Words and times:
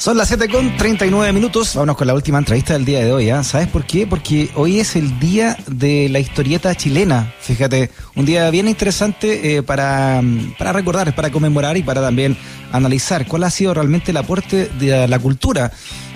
Son 0.00 0.16
las 0.16 0.28
7 0.28 0.48
con 0.48 0.78
39 0.78 1.30
minutos. 1.34 1.74
Vámonos 1.74 1.94
con 1.94 2.06
la 2.06 2.14
última 2.14 2.38
entrevista 2.38 2.72
del 2.72 2.86
día 2.86 3.04
de 3.04 3.12
hoy. 3.12 3.28
¿ah? 3.28 3.44
¿Sabes 3.44 3.68
por 3.68 3.84
qué? 3.84 4.06
Porque 4.06 4.48
hoy 4.54 4.80
es 4.80 4.96
el 4.96 5.20
día 5.20 5.58
de 5.66 6.08
la 6.08 6.18
historieta 6.20 6.74
chilena. 6.74 7.34
Fíjate, 7.38 7.90
un 8.16 8.24
día 8.24 8.48
bien 8.48 8.66
interesante 8.66 9.56
eh, 9.56 9.62
para, 9.62 10.22
para 10.58 10.72
recordar, 10.72 11.14
para 11.14 11.30
conmemorar 11.30 11.76
y 11.76 11.82
para 11.82 12.00
también 12.00 12.34
analizar 12.72 13.26
cuál 13.26 13.44
ha 13.44 13.50
sido 13.50 13.74
realmente 13.74 14.12
el 14.12 14.16
aporte 14.16 14.70
de 14.78 15.06
la 15.06 15.18
cultura 15.18 15.70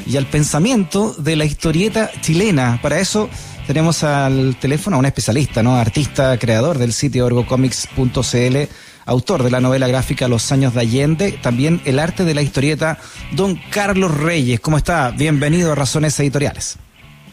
y 0.07 0.17
al 0.17 0.25
pensamiento 0.25 1.15
de 1.19 1.37
la 1.37 1.45
historieta 1.45 2.11
chilena. 2.23 2.79
Para 2.81 3.01
eso 3.01 3.29
tenemos 3.67 4.03
al 4.03 4.57
teléfono 4.57 4.97
a 4.97 5.01
un 5.01 5.05
especialista, 5.05 5.63
¿no? 5.63 5.77
Artista, 5.77 6.39
creador 6.39 6.79
del 6.79 6.95
sitio 6.95 7.27
orgocomics.cl 7.27 8.57
autor 9.07 9.43
de 9.43 9.51
la 9.51 9.61
novela 9.61 9.89
gráfica 9.89 10.29
Los 10.29 10.51
años 10.53 10.75
de 10.75 10.81
Allende, 10.81 11.33
también 11.43 11.81
el 11.85 11.99
arte 11.99 12.25
de 12.25 12.35
la 12.35 12.43
historieta, 12.43 12.99
don 13.33 13.57
Carlos 13.71 14.17
Reyes. 14.17 14.61
¿Cómo 14.61 14.77
está? 14.77 15.11
Bienvenido 15.11 15.73
a 15.73 15.75
Razones 15.75 16.19
Editoriales. 16.21 16.79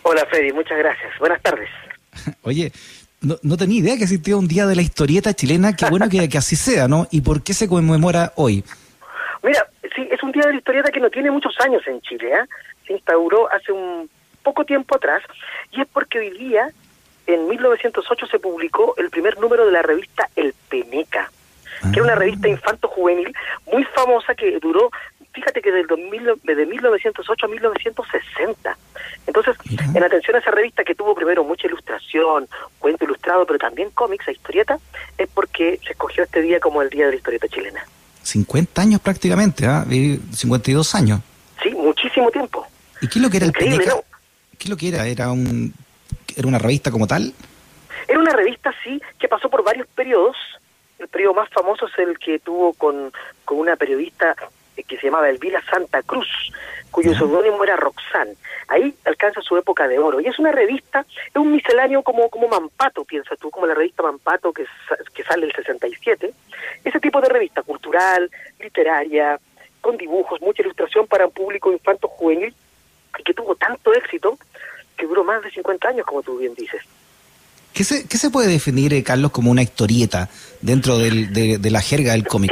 Hola 0.03 0.25
Freddy, 0.29 0.51
muchas 0.51 0.77
gracias. 0.77 1.17
Buenas 1.19 1.41
tardes. 1.41 1.69
Oye, 2.41 2.71
no, 3.21 3.57
tenía 3.57 3.79
idea 3.79 3.97
que 3.97 4.03
existía 4.03 4.35
un 4.35 4.47
día 4.47 4.65
de 4.65 4.75
la 4.75 4.81
historieta 4.81 5.33
chilena, 5.33 5.75
qué 5.75 5.85
bueno 5.89 6.09
que, 6.09 6.27
que 6.27 6.37
así 6.37 6.55
sea, 6.55 6.87
¿no? 6.87 7.07
¿Y 7.11 7.21
por 7.21 7.43
qué 7.43 7.53
se 7.53 7.67
conmemora 7.67 8.33
hoy? 8.35 8.63
Mira, 9.43 9.65
sí, 9.95 10.07
es 10.11 10.21
un 10.23 10.31
día 10.31 10.43
de 10.45 10.53
la 10.53 10.57
historieta 10.57 10.91
que 10.91 10.99
no 10.99 11.09
tiene 11.09 11.31
muchos 11.31 11.55
años 11.61 11.81
en 11.87 12.01
Chile, 12.01 12.31
¿eh? 12.33 12.45
Se 12.87 12.93
instauró 12.93 13.51
hace 13.51 13.71
un 13.71 14.09
poco 14.43 14.65
tiempo 14.65 14.95
atrás 14.95 15.21
y 15.71 15.81
es 15.81 15.87
porque 15.87 16.17
hoy 16.19 16.31
día, 16.31 16.67
en 17.27 17.47
1908, 17.47 18.25
se 18.25 18.39
publicó 18.39 18.95
el 18.97 19.11
primer 19.11 19.39
número 19.39 19.67
de 19.67 19.71
la 19.71 19.83
revista 19.83 20.27
El 20.35 20.53
Peneca 20.67 21.29
que 21.81 21.99
era 21.99 22.03
una 22.03 22.15
revista 22.15 22.47
infanto-juvenil 22.47 23.33
muy 23.71 23.83
famosa 23.85 24.35
que 24.35 24.59
duró, 24.59 24.89
fíjate 25.33 25.61
que 25.61 25.71
desde, 25.71 26.65
1908 26.65 27.45
a 27.45 27.49
1960. 27.49 28.77
Entonces, 29.27 29.55
en 29.95 30.03
atención 30.03 30.35
a 30.35 30.39
esa 30.39 30.51
revista 30.51 30.83
que 30.83 30.95
tuvo 30.95 31.15
primero 31.15 31.43
mucha 31.43 31.67
ilustración, 31.67 32.47
cuento 32.79 33.05
ilustrado, 33.05 33.45
pero 33.45 33.59
también 33.59 33.89
cómics 33.91 34.27
e 34.27 34.33
historieta, 34.33 34.77
es 35.17 35.29
porque 35.29 35.79
se 35.83 35.91
escogió 35.91 36.23
este 36.23 36.41
día 36.41 36.59
como 36.59 36.81
el 36.81 36.89
Día 36.89 37.05
de 37.05 37.11
la 37.11 37.17
Historieta 37.17 37.47
Chilena. 37.47 37.85
50 38.23 38.81
años 38.81 39.01
prácticamente, 39.01 39.65
¿ah? 39.65 39.85
52 39.85 40.95
años. 40.95 41.21
Sí, 41.63 41.71
muchísimo 41.71 42.29
tiempo. 42.29 42.67
¿Y 43.01 43.07
qué 43.07 43.19
es 43.19 43.23
lo 43.23 43.29
que 43.29 43.37
era 43.37 43.45
el 43.47 43.51
Peneca? 43.51 43.95
¿Qué 44.57 44.65
es 44.65 44.69
lo 44.69 44.77
que 44.77 44.89
era? 44.89 45.07
¿Era, 45.07 45.31
un, 45.31 45.73
¿Era 46.35 46.47
una 46.47 46.59
revista 46.59 46.91
como 46.91 47.07
tal? 47.07 47.33
Era 48.07 48.19
una 48.19 48.33
revista, 48.33 48.73
sí, 48.83 49.01
que 49.19 49.27
pasó 49.27 49.49
por 49.49 49.63
varios 49.63 49.87
periodos 49.87 50.35
el 51.01 51.07
periodo 51.07 51.33
más 51.33 51.49
famoso 51.49 51.87
es 51.87 51.99
el 51.99 52.17
que 52.19 52.39
tuvo 52.39 52.73
con, 52.73 53.11
con 53.45 53.59
una 53.59 53.75
periodista 53.75 54.35
que 54.87 54.97
se 54.97 55.07
llamaba 55.07 55.29
Elvira 55.29 55.61
Santa 55.69 56.01
Cruz, 56.01 56.27
cuyo 56.91 57.13
seudónimo 57.13 57.63
era 57.63 57.75
Roxanne. 57.75 58.35
Ahí 58.67 58.93
alcanza 59.05 59.41
su 59.41 59.57
época 59.57 59.87
de 59.87 59.99
oro. 59.99 60.19
Y 60.19 60.27
es 60.27 60.39
una 60.39 60.51
revista, 60.51 61.05
es 61.27 61.35
un 61.35 61.51
misceláneo 61.51 62.01
como, 62.03 62.29
como 62.29 62.47
Mampato, 62.47 63.03
piensa 63.03 63.35
tú, 63.35 63.49
como 63.51 63.65
la 63.65 63.75
revista 63.75 64.03
Mampato 64.03 64.53
que, 64.53 64.65
que 65.13 65.23
sale 65.23 65.45
el 65.45 65.53
67. 65.53 66.33
Ese 66.83 66.99
tipo 66.99 67.21
de 67.21 67.29
revista 67.29 67.63
cultural, 67.63 68.29
literaria, 68.59 69.39
con 69.81 69.97
dibujos, 69.97 70.41
mucha 70.41 70.61
ilustración 70.61 71.07
para 71.07 71.25
un 71.25 71.31
público 71.31 71.71
infanto-juvenil, 71.71 72.53
y 73.17 73.23
que 73.23 73.33
tuvo 73.33 73.55
tanto 73.55 73.93
éxito 73.93 74.37
que 74.97 75.05
duró 75.05 75.23
más 75.23 75.43
de 75.43 75.51
50 75.51 75.87
años, 75.89 76.05
como 76.05 76.21
tú 76.21 76.37
bien 76.37 76.53
dices. 76.53 76.81
¿Qué 77.73 77.83
se, 77.83 78.07
qué 78.07 78.17
se 78.17 78.29
puede 78.29 78.49
definir, 78.49 78.93
eh, 78.93 79.03
Carlos, 79.03 79.31
como 79.31 79.49
una 79.49 79.61
historieta 79.61 80.29
dentro 80.61 80.97
de, 80.97 81.59
la 81.71 81.81
jerga 81.81 82.11
del 82.11 82.27
cómic? 82.27 82.51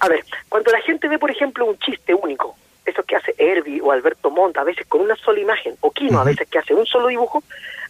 A 0.00 0.08
ver, 0.08 0.24
cuando 0.48 0.72
la 0.72 0.80
gente 0.80 1.08
ve, 1.08 1.18
por 1.18 1.30
ejemplo, 1.30 1.64
un 1.64 1.78
chiste 1.78 2.14
único, 2.14 2.56
eso 2.84 3.02
que 3.04 3.16
hace 3.16 3.34
Herbie 3.38 3.80
o 3.80 3.92
Alberto 3.92 4.30
Montt, 4.30 4.58
a 4.58 4.64
veces 4.64 4.86
con 4.86 5.00
una 5.00 5.16
sola 5.16 5.40
imagen, 5.40 5.76
o 5.80 5.90
Kino, 5.90 6.20
a 6.20 6.24
veces 6.24 6.48
que 6.48 6.58
hace 6.58 6.74
un 6.74 6.86
solo 6.86 7.08
dibujo, 7.08 7.42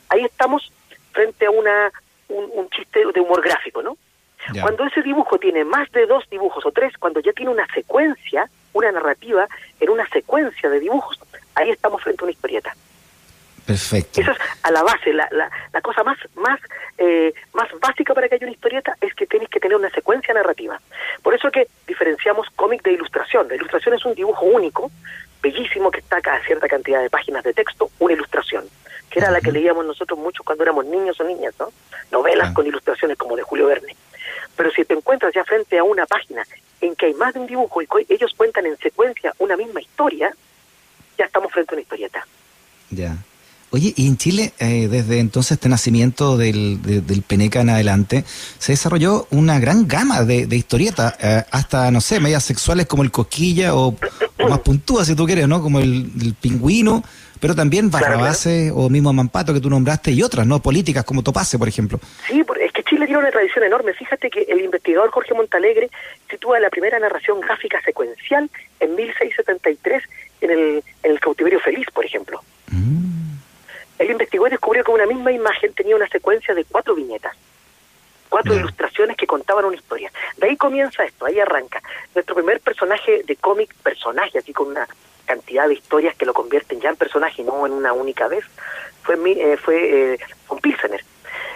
ahí 0.08 0.24
estamos 0.24 0.70
frente 1.12 1.46
a 1.46 1.50
una 1.50 1.90
un, 2.28 2.68
chiste 2.70 3.00
de 3.14 3.20
humor 3.20 3.42
gráfico, 3.42 3.82
¿no? 3.82 3.96
Cuando 4.60 4.84
ese 4.84 5.02
dibujo 5.02 5.38
tiene 5.38 5.64
más 5.64 5.90
de 5.92 6.06
dos 6.06 6.24
dibujos 6.30 6.64
o 6.64 6.72
tres, 6.72 6.92
cuando 6.98 7.20
ya 7.20 7.32
tiene 7.32 7.50
una 7.50 7.66
secuencia, 7.74 8.48
una 8.72 8.92
narrativa 8.92 9.46
en 9.80 9.90
una 9.90 10.08
secuencia 10.08 10.70
de 10.70 10.80
dibujos, 10.80 11.18
ahí 11.54 11.70
estamos 11.70 12.02
frente 12.02 12.22
a 12.22 12.24
una 12.24 12.32
historieta. 12.32 12.74
Perfecto. 13.68 14.22
Eso 14.22 14.32
es 14.32 14.38
a 14.62 14.70
la 14.70 14.82
base, 14.82 15.12
la, 15.12 15.28
la, 15.30 15.50
la 15.74 15.80
cosa 15.82 16.02
más 16.02 16.16
más 16.36 16.58
eh, 16.96 17.34
más 17.52 17.68
básica 17.78 18.14
para 18.14 18.26
que 18.26 18.36
haya 18.36 18.46
una 18.46 18.54
historieta 18.54 18.96
es 18.98 19.12
que 19.12 19.26
tenéis 19.26 19.50
que 19.50 19.60
tener 19.60 19.76
una 19.76 19.90
secuencia 19.90 20.32
narrativa. 20.32 20.80
Por 21.22 21.34
eso 21.34 21.48
es 21.48 21.52
que 21.52 21.68
diferenciamos 21.86 22.48
cómic 22.56 22.82
de 22.82 22.92
ilustración. 22.94 23.46
La 23.46 23.56
ilustración 23.56 23.94
es 23.94 24.06
un 24.06 24.14
dibujo 24.14 24.46
único, 24.46 24.90
bellísimo, 25.42 25.90
que 25.90 26.00
está 26.00 26.16
a 26.16 26.42
cierta 26.46 26.66
cantidad 26.66 27.02
de 27.02 27.10
páginas 27.10 27.44
de 27.44 27.52
texto, 27.52 27.90
una 27.98 28.14
ilustración, 28.14 28.64
que 29.10 29.18
era 29.18 29.30
la 29.30 29.42
que 29.42 29.52
leíamos 29.52 29.84
nosotros 29.84 30.18
mucho 30.18 30.42
cuando 30.44 30.64
éramos 30.64 30.86
niños 30.86 31.20
o 31.20 31.24
niñas, 31.24 31.52
¿no? 31.58 31.70
Novelas 32.10 32.54
con 32.54 32.66
ilustraciones 32.66 33.18
como 33.18 33.36
de 33.36 33.42
Julio 33.42 33.66
Verne. 33.66 33.94
Pero 34.56 34.70
si 34.70 34.82
te 34.86 34.94
encuentras 34.94 35.34
ya 35.34 35.44
frente 35.44 35.76
a 35.76 35.84
una 35.84 36.06
página 36.06 36.42
en 36.80 36.96
que 36.96 37.04
hay 37.04 37.14
más 37.14 37.34
de 37.34 37.40
un 37.40 37.46
dibujo 37.46 37.82
y 37.82 37.88
ellos 38.08 38.32
cuentan 38.34 38.64
en 38.64 38.78
secuencia 38.78 39.34
una 39.38 39.58
misma 39.58 39.82
historia, 39.82 40.32
ya 41.18 41.26
estamos 41.26 41.52
frente 41.52 41.74
a 41.74 41.74
una 41.74 41.82
historieta. 41.82 42.26
Ya. 42.88 43.14
Oye, 43.70 43.92
y 43.96 44.06
en 44.06 44.16
Chile, 44.16 44.52
eh, 44.58 44.88
desde 44.90 45.18
entonces 45.18 45.52
este 45.52 45.68
nacimiento 45.68 46.38
del, 46.38 46.80
del 46.82 47.22
Peneca 47.22 47.60
en 47.60 47.68
adelante, 47.68 48.24
se 48.58 48.72
desarrolló 48.72 49.26
una 49.30 49.60
gran 49.60 49.86
gama 49.86 50.22
de, 50.22 50.48
historietas, 50.56 51.16
eh, 51.20 51.44
hasta, 51.50 51.90
no 51.90 52.00
sé, 52.00 52.18
medias 52.18 52.44
sexuales 52.44 52.86
como 52.86 53.02
el 53.02 53.10
Cosquilla 53.10 53.74
o, 53.74 53.94
más 54.48 54.60
puntúas, 54.60 55.06
si 55.06 55.14
tú 55.14 55.26
quieres, 55.26 55.46
¿no? 55.48 55.60
Como 55.60 55.80
el, 55.80 56.34
Pingüino, 56.40 57.02
pero 57.40 57.54
también 57.54 57.90
Barrabase 57.90 58.70
o 58.74 58.88
mismo 58.88 59.12
Mampato 59.12 59.52
que 59.52 59.60
tú 59.60 59.68
nombraste 59.68 60.12
y 60.12 60.22
otras, 60.22 60.46
¿no? 60.46 60.60
Políticas 60.62 61.04
como 61.04 61.22
Topase, 61.22 61.58
por 61.58 61.68
ejemplo. 61.68 62.00
Sí, 62.26 62.42
es 62.60 62.72
que 62.72 62.82
Chile 62.84 63.04
tiene 63.04 63.20
una 63.20 63.30
tradición 63.30 63.64
enorme. 63.64 63.92
Fíjate 63.92 64.30
que 64.30 64.42
el 64.48 64.60
investigador 64.60 65.10
Jorge 65.10 65.34
Montalegre 65.34 65.90
sitúa 66.30 66.58
la 66.58 66.70
primera 66.70 66.98
narración 66.98 67.40
gráfica 67.40 67.80
secuencial 67.82 68.50
en 68.80 68.94
1673 68.94 70.02
en 70.40 70.50
el, 70.50 70.82
en 71.02 71.10
el 71.10 71.20
cautiverio 71.20 71.60
feliz, 71.60 71.86
por 71.92 72.04
ejemplo. 72.04 72.40
Mm. 72.70 73.37
Él 73.98 74.10
investigó 74.10 74.46
y 74.46 74.50
descubrió 74.50 74.84
que 74.84 74.90
una 74.90 75.06
misma 75.06 75.32
imagen 75.32 75.72
tenía 75.74 75.96
una 75.96 76.08
secuencia 76.08 76.54
de 76.54 76.64
cuatro 76.64 76.94
viñetas, 76.94 77.36
cuatro 78.28 78.54
ilustraciones 78.54 79.16
que 79.16 79.26
contaban 79.26 79.64
una 79.64 79.76
historia. 79.76 80.12
De 80.36 80.48
ahí 80.48 80.56
comienza 80.56 81.04
esto, 81.04 81.26
ahí 81.26 81.40
arranca. 81.40 81.82
Nuestro 82.14 82.34
primer 82.34 82.60
personaje 82.60 83.22
de 83.24 83.36
cómic, 83.36 83.74
personaje, 83.82 84.38
así 84.38 84.52
con 84.52 84.68
una 84.68 84.86
cantidad 85.24 85.68
de 85.68 85.74
historias 85.74 86.16
que 86.16 86.26
lo 86.26 86.32
convierten 86.32 86.80
ya 86.80 86.90
en 86.90 86.96
personaje 86.96 87.42
y 87.42 87.44
no 87.44 87.66
en 87.66 87.72
una 87.72 87.92
única 87.92 88.28
vez, 88.28 88.44
fue, 89.02 89.16
eh, 89.26 89.56
fue 89.56 90.14
eh, 90.14 90.18
con 90.46 90.58
Pilsener. 90.58 91.04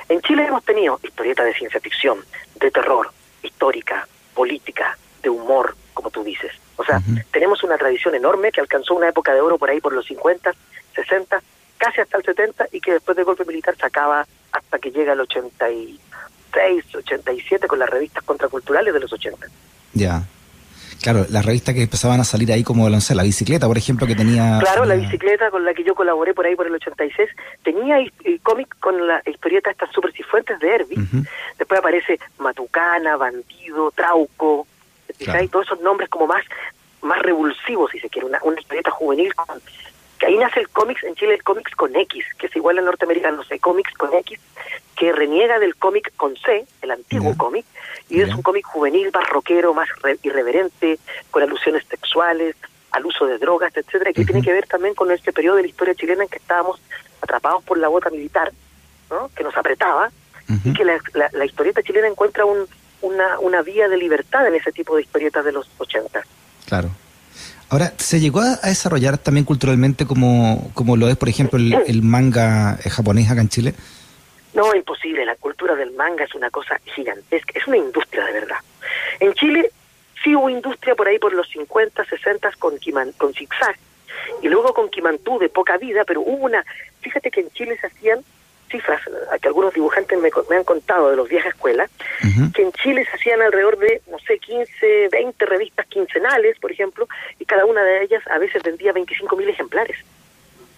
En 0.08 0.20
Chile 0.20 0.44
hemos 0.46 0.64
tenido 0.64 0.98
historietas 1.02 1.46
de 1.46 1.54
ciencia 1.54 1.80
ficción, 1.80 2.22
de 2.56 2.70
terror, 2.70 3.10
histórica, 3.42 4.06
política, 4.34 4.98
de 5.22 5.30
humor, 5.30 5.74
como 5.94 6.10
tú 6.10 6.22
dices. 6.22 6.52
O 6.76 6.84
sea, 6.84 7.00
tenemos 7.30 7.62
una 7.62 7.78
tradición 7.78 8.14
enorme 8.14 8.50
que 8.50 8.60
alcanzó 8.60 8.94
una 8.94 9.08
época 9.08 9.32
de 9.32 9.40
oro 9.40 9.56
por 9.56 9.70
ahí 9.70 9.80
por 9.80 9.92
los 9.92 10.04
50, 10.06 10.52
60, 10.94 11.42
casi 11.82 12.00
hasta 12.00 12.16
el 12.16 12.24
70 12.24 12.68
y 12.70 12.80
que 12.80 12.92
después 12.92 13.16
del 13.16 13.24
golpe 13.24 13.44
militar 13.44 13.74
se 13.76 13.84
acaba 13.84 14.24
hasta 14.52 14.78
que 14.78 14.92
llega 14.92 15.14
el 15.14 15.20
86, 15.20 16.94
87 16.94 17.66
con 17.66 17.78
las 17.80 17.90
revistas 17.90 18.22
contraculturales 18.22 18.94
de 18.94 19.00
los 19.00 19.12
80. 19.12 19.48
Ya. 19.94 20.22
Claro, 21.02 21.26
las 21.30 21.44
revistas 21.44 21.74
que 21.74 21.82
empezaban 21.82 22.20
a 22.20 22.24
salir 22.24 22.52
ahí 22.52 22.62
como, 22.62 22.88
no 22.88 23.00
sé, 23.00 23.16
la 23.16 23.24
bicicleta, 23.24 23.66
por 23.66 23.76
ejemplo, 23.76 24.06
que 24.06 24.14
tenía... 24.14 24.60
Claro, 24.60 24.84
la 24.84 24.94
bicicleta 24.94 25.50
con 25.50 25.64
la 25.64 25.74
que 25.74 25.82
yo 25.82 25.96
colaboré 25.96 26.32
por 26.32 26.46
ahí 26.46 26.54
por 26.54 26.68
el 26.68 26.74
86, 26.74 27.28
tenía 27.64 27.96
cómic 28.44 28.76
con 28.78 29.04
la 29.04 29.20
historieta 29.26 29.72
estas 29.72 29.90
super 29.90 30.12
cifuentes 30.12 30.60
de 30.60 30.68
Herbie. 30.68 30.98
Después 31.58 31.80
aparece 31.80 32.20
Matucana, 32.38 33.16
Bandido, 33.16 33.90
Trauco, 33.90 34.68
claro. 35.18 35.48
todos 35.48 35.66
esos 35.66 35.80
nombres 35.80 36.08
como 36.08 36.28
más 36.28 36.44
más 37.00 37.18
revulsivos, 37.18 37.90
si 37.90 37.98
se 37.98 38.08
quiere, 38.08 38.28
una, 38.28 38.38
una 38.44 38.60
historieta 38.60 38.92
juvenil 38.92 39.34
con 39.34 39.60
que 40.22 40.28
ahí 40.28 40.38
nace 40.38 40.60
el 40.60 40.68
cómics, 40.68 41.02
en 41.02 41.16
Chile 41.16 41.34
el 41.34 41.42
cómics 41.42 41.74
con 41.74 41.96
X, 41.96 42.24
que 42.38 42.46
es 42.46 42.54
igual 42.54 42.78
al 42.78 42.84
norteamericano, 42.84 43.38
no 43.38 43.42
sé, 43.42 43.58
cómics 43.58 43.92
con 43.94 44.14
X, 44.14 44.38
que 44.94 45.10
reniega 45.10 45.58
del 45.58 45.74
cómic 45.74 46.12
con 46.14 46.36
C, 46.36 46.64
el 46.80 46.92
antiguo 46.92 47.36
cómic, 47.36 47.66
y 48.08 48.20
es 48.20 48.32
un 48.32 48.40
cómic 48.40 48.64
juvenil, 48.64 49.10
más 49.12 49.28
rockero, 49.28 49.74
más 49.74 49.88
irreverente, 50.22 51.00
con 51.32 51.42
alusiones 51.42 51.84
sexuales, 51.90 52.54
al 52.92 53.04
uso 53.04 53.26
de 53.26 53.38
drogas, 53.38 53.76
etcétera, 53.76 54.12
que 54.12 54.24
tiene 54.24 54.42
que 54.42 54.52
ver 54.52 54.68
también 54.68 54.94
con 54.94 55.10
este 55.10 55.32
periodo 55.32 55.56
de 55.56 55.62
la 55.62 55.68
historia 55.68 55.96
chilena 55.96 56.22
en 56.22 56.28
que 56.28 56.38
estábamos 56.38 56.80
atrapados 57.20 57.64
por 57.64 57.78
la 57.78 57.88
bota 57.88 58.08
militar, 58.08 58.52
¿no? 59.10 59.28
que 59.34 59.42
nos 59.42 59.56
apretaba, 59.56 60.12
y 60.64 60.72
que 60.72 60.84
la, 60.84 61.00
la, 61.32 61.44
historieta 61.44 61.82
chilena 61.82 62.06
encuentra 62.06 62.44
un, 62.44 62.68
una, 63.00 63.40
una 63.40 63.62
vía 63.62 63.88
de 63.88 63.96
libertad 63.96 64.46
en 64.46 64.54
ese 64.54 64.70
tipo 64.70 64.94
de 64.94 65.02
historietas 65.02 65.44
de 65.44 65.50
los 65.50 65.68
80. 65.78 66.22
Claro. 66.66 66.90
Ahora, 67.72 67.92
¿se 67.96 68.20
llegó 68.20 68.40
a, 68.40 68.56
desarrollar 68.68 69.16
también 69.16 69.46
culturalmente 69.46 70.04
como, 70.06 70.70
como 70.74 70.96
lo 70.96 71.08
es, 71.08 71.16
por 71.16 71.30
ejemplo, 71.30 71.58
el, 71.58 72.02
manga 72.02 72.78
eh, 72.84 72.90
japonés 72.90 73.30
acá 73.30 73.40
en 73.40 73.48
Chile? 73.48 73.74
No, 74.52 74.74
imposible. 74.74 75.24
La 75.24 75.36
cultura 75.36 75.74
del 75.74 75.92
manga 75.92 76.24
es 76.24 76.34
una 76.34 76.50
cosa 76.50 76.78
gigantesca. 76.84 77.58
Es 77.58 77.66
una 77.66 77.78
industria 77.78 78.26
de 78.26 78.32
verdad. 78.32 78.58
En 79.20 79.32
Chile 79.32 79.70
Sí 80.22 80.36
hubo 80.36 80.48
industria 80.48 80.94
por 80.94 81.08
ahí 81.08 81.18
por 81.18 81.32
los 81.32 81.48
50, 81.48 82.04
60 82.04 82.52
con, 82.58 82.74
con 83.16 83.34
zigzag 83.34 83.76
y 84.40 84.48
luego 84.48 84.72
con 84.72 84.88
Quimantú 84.88 85.38
de 85.38 85.48
poca 85.48 85.76
vida, 85.78 86.04
pero 86.04 86.20
hubo 86.20 86.44
una, 86.44 86.64
fíjate 87.00 87.30
que 87.30 87.40
en 87.40 87.50
Chile 87.50 87.76
se 87.80 87.88
hacían 87.88 88.20
cifras 88.70 89.02
que 89.40 89.48
algunos 89.48 89.74
dibujantes 89.74 90.18
me, 90.18 90.56
han 90.56 90.64
contado 90.64 91.10
de 91.10 91.16
los 91.16 91.28
viejas 91.28 91.52
escuelas, 91.52 91.90
que 92.54 92.62
en 92.62 92.72
Chile 92.72 93.04
se 93.04 93.16
hacían 93.16 93.42
alrededor 93.42 93.78
de, 93.78 94.00
no 94.10 94.18
sé, 94.20 94.38
15, 94.38 95.08
20 95.10 95.46
revistas 95.46 95.86
quincenales, 95.86 96.58
por 96.58 96.72
ejemplo, 96.72 97.06
y 97.42 97.44
cada 97.44 97.66
una 97.66 97.82
de 97.82 98.04
ellas 98.04 98.22
a 98.30 98.38
veces 98.38 98.62
vendía 98.62 98.92
25 98.92 99.36
mil 99.36 99.48
ejemplares. 99.48 99.96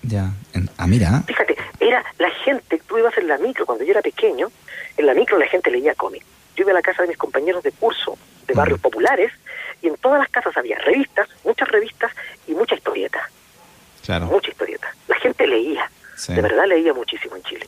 Ya, 0.01 0.33
ah, 0.79 0.87
mira. 0.87 1.23
Fíjate, 1.27 1.57
era 1.79 2.03
la 2.19 2.31
gente, 2.31 2.81
tú 2.87 2.97
ibas 2.97 3.17
en 3.19 3.29
la 3.29 3.37
micro, 3.37 3.67
cuando 3.67 3.85
yo 3.85 3.91
era 3.91 4.01
pequeño, 4.01 4.51
en 4.97 5.05
la 5.07 5.13
micro 5.13 5.39
la 5.39 5.47
gente 5.47 5.71
leía 5.71 5.95
cómics. 5.95 6.25
Yo 6.57 6.63
iba 6.63 6.71
a 6.71 6.75
la 6.75 6.81
casa 6.81 7.03
de 7.03 7.09
mis 7.09 7.19
compañeros 7.19 7.63
de 7.63 7.73
curso 7.73 8.17
de 8.47 8.55
barrios 8.55 8.81
populares 8.81 9.31
y 9.83 9.89
en 9.89 9.97
todas 9.99 10.19
las 10.19 10.31
casas 10.31 10.57
había 10.57 10.79
revistas, 10.79 11.29
muchas 11.45 11.69
revistas 11.69 12.13
y 12.47 12.53
mucha 12.53 12.77
historieta. 12.77 13.29
Claro. 14.07 14.27
Mucha 14.27 14.51
historieta. 14.51 14.89
La 15.07 15.17
gente 15.17 15.47
leía. 15.47 15.91
De 16.29 16.41
verdad 16.41 16.65
leía 16.67 16.95
muchísimo 16.95 17.37
en 17.37 17.43
Chile. 17.43 17.67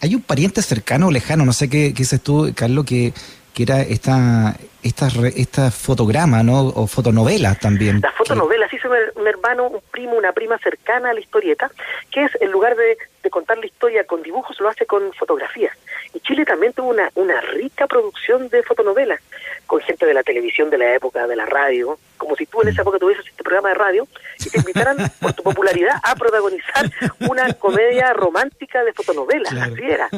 Hay 0.00 0.14
un 0.14 0.22
pariente 0.22 0.62
cercano 0.62 1.08
o 1.08 1.10
lejano, 1.10 1.44
no 1.44 1.52
sé 1.52 1.68
qué, 1.68 1.92
qué 1.92 1.98
dices 1.98 2.22
tú, 2.22 2.50
Carlos, 2.54 2.86
que, 2.86 3.12
que 3.52 3.62
era 3.64 3.82
esta, 3.82 4.56
esta, 4.82 5.08
esta 5.36 5.70
fotograma, 5.70 6.42
¿no? 6.42 6.68
O 6.68 6.86
fotonovelas 6.86 7.58
también. 7.58 8.00
Las 8.02 8.14
fotonovelas, 8.14 8.72
hizo 8.72 8.88
un 9.16 9.26
hermano, 9.26 9.68
un 9.68 9.80
primo, 9.90 10.14
una 10.14 10.32
prima 10.32 10.58
cercana 10.58 11.10
a 11.10 11.14
la 11.14 11.20
historieta, 11.20 11.70
que 12.10 12.24
es, 12.24 12.30
en 12.40 12.50
lugar 12.50 12.76
de, 12.76 12.98
de 13.22 13.30
contar 13.30 13.58
la 13.58 13.66
historia 13.66 14.04
con 14.04 14.22
dibujos, 14.22 14.58
lo 14.60 14.68
hace 14.68 14.86
con 14.86 15.12
fotografías. 15.14 15.76
Y 16.14 16.20
Chile 16.20 16.44
también 16.44 16.72
tuvo 16.72 16.90
una, 16.90 17.10
una 17.14 17.40
rica 17.40 17.86
producción 17.86 18.48
de 18.48 18.62
fotonovelas, 18.62 19.20
con 19.66 19.80
gente 19.80 20.04
de 20.04 20.14
la 20.14 20.22
televisión 20.22 20.68
de 20.70 20.78
la 20.78 20.94
época, 20.94 21.26
de 21.26 21.36
la 21.36 21.46
radio, 21.46 21.98
como 22.18 22.36
si 22.36 22.46
tú 22.46 22.62
en 22.62 22.68
esa 22.68 22.82
época 22.82 22.98
tuvieses 22.98 23.26
este 23.26 23.42
programa 23.42 23.70
de 23.70 23.74
radio 23.74 24.06
y 24.38 24.50
te 24.50 24.58
invitaran 24.58 24.96
por 25.20 25.32
tu 25.32 25.42
popularidad 25.42 25.96
a 26.02 26.14
protagonizar 26.14 26.90
una 27.28 27.52
comedia 27.54 28.12
romántica 28.12 28.84
de 28.84 28.92
fotonovelas, 28.92 29.52
así 29.52 29.82
era. 29.82 30.08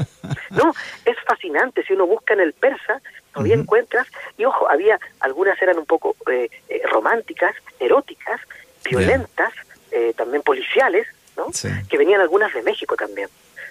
No, 0.50 0.72
es 1.05 1.16
fascinante, 1.26 1.84
si 1.84 1.93
uno 1.93 2.06
busca 2.06 2.34
en 2.34 2.40
el 2.40 2.52
persa, 2.52 3.00
todavía 3.34 3.56
encuentras, 3.56 4.06
y 4.38 4.44
ojo, 4.44 4.70
había, 4.70 4.98
algunas 5.20 5.60
eran 5.60 5.78
un 5.78 5.86
poco 5.86 6.16
eh, 6.31 6.48
eh, 6.69 6.82
románticas, 6.90 7.54
eróticas, 7.81 8.40
violentas, 8.88 9.52
eh, 9.90 10.14
también 10.16 10.42
policiales, 10.42 11.06
¿no? 11.36 11.46
Que 11.88 11.98
venían 11.98 12.20
algunas 12.20 12.54
de 12.54 12.62
México 12.62 12.96
también. 12.96 13.28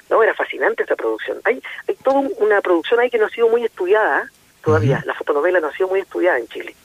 No, 0.10 0.21
era 0.21 0.33
fascinante 0.33 0.83
esa 0.83 0.95
producción. 0.95 1.39
Hay, 1.45 1.62
hay 1.88 1.95
toda 1.95 2.19
una 2.19 2.62
producción 2.62 3.00
ahí 3.00 3.10
que 3.10 3.18
no 3.18 3.25
ha 3.25 3.30
sido 3.30 3.48
muy 3.50 3.63
estudiada 3.63 4.30
todavía. 4.63 5.01
La 5.06 5.13
fotonovela 5.13 5.60
no 5.60 5.68
ha 5.68 5.74
sido 5.74 5.88
muy 5.88 6.01
estudiada 6.01 6.38
en 6.38 6.48
Chile. 6.48 6.75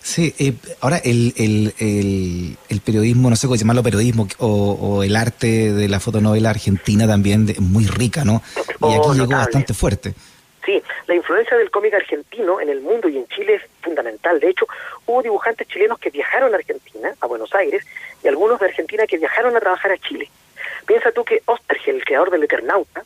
Sí, 0.00 0.34
eh, 0.38 0.54
ahora 0.80 0.98
el, 0.98 1.34
el, 1.36 2.56
el, 2.68 2.80
periodismo, 2.80 3.28
no 3.28 3.36
sé 3.36 3.46
cómo 3.46 3.56
llamarlo 3.56 3.82
periodismo, 3.82 4.26
o, 4.38 5.02
el 5.02 5.14
arte 5.14 5.72
de 5.72 5.88
la 5.88 6.00
fotonovela 6.00 6.50
argentina 6.50 7.06
también 7.06 7.48
es 7.48 7.60
muy 7.60 7.86
rica, 7.86 8.24
¿no? 8.24 8.42
Y 8.56 8.94
aquí 8.94 9.00
oh, 9.02 9.12
llegó 9.12 9.32
bastante 9.32 9.74
fuerte. 9.74 10.14
La 11.08 11.14
influencia 11.14 11.56
del 11.56 11.70
cómic 11.70 11.94
argentino 11.94 12.60
en 12.60 12.68
el 12.68 12.82
mundo 12.82 13.08
y 13.08 13.16
en 13.16 13.26
Chile 13.28 13.54
es 13.54 13.62
fundamental. 13.80 14.38
De 14.40 14.50
hecho, 14.50 14.66
hubo 15.06 15.22
dibujantes 15.22 15.66
chilenos 15.66 15.98
que 15.98 16.10
viajaron 16.10 16.52
a 16.52 16.58
Argentina, 16.58 17.14
a 17.18 17.26
Buenos 17.26 17.54
Aires, 17.54 17.82
y 18.22 18.28
algunos 18.28 18.60
de 18.60 18.66
Argentina 18.66 19.06
que 19.06 19.16
viajaron 19.16 19.56
a 19.56 19.60
trabajar 19.60 19.90
a 19.90 19.96
Chile. 19.96 20.30
Piensa 20.86 21.10
tú 21.10 21.24
que 21.24 21.40
Ostergel, 21.46 21.96
el 21.96 22.04
creador 22.04 22.30
del 22.30 22.44
Eternauta, 22.44 23.04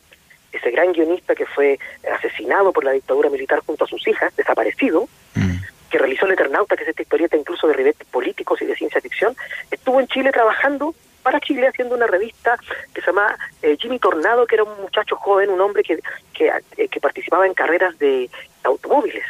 ese 0.51 0.69
gran 0.69 0.91
guionista 0.91 1.33
que 1.33 1.45
fue 1.45 1.79
asesinado 2.13 2.73
por 2.73 2.83
la 2.83 2.91
dictadura 2.91 3.29
militar 3.29 3.61
junto 3.65 3.85
a 3.85 3.87
sus 3.87 4.05
hijas, 4.05 4.35
desaparecido, 4.35 5.07
mm. 5.35 5.55
que 5.89 5.97
realizó 5.97 6.25
el 6.25 6.33
Eternauta, 6.33 6.75
que 6.75 6.83
es 6.83 6.89
esta 6.89 7.03
historieta 7.03 7.37
incluso 7.37 7.69
de 7.69 7.73
ribetes 7.73 8.05
políticos 8.07 8.61
y 8.61 8.65
de 8.65 8.75
ciencia 8.75 8.99
ficción, 8.99 9.33
estuvo 9.71 10.01
en 10.01 10.07
Chile 10.07 10.33
trabajando 10.33 10.93
para 11.23 11.39
Chile 11.39 11.67
haciendo 11.67 11.95
una 11.95 12.05
revista 12.05 12.59
que 12.93 13.01
se 13.01 13.07
llama 13.07 13.35
eh, 13.61 13.77
Jimmy 13.79 13.97
Tornado, 13.97 14.45
que 14.45 14.55
era 14.55 14.63
un 14.63 14.81
muchacho 14.81 15.15
joven, 15.15 15.49
un 15.49 15.61
hombre 15.61 15.81
que, 15.83 15.99
que, 16.33 16.51
eh, 16.77 16.89
participaba 17.01 17.47
en 17.47 17.53
carreras 17.53 17.97
de 17.97 18.29
automóviles. 18.63 19.25